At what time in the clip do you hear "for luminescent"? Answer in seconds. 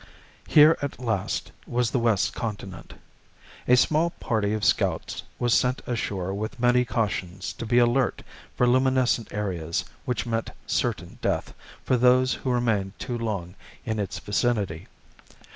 8.57-9.31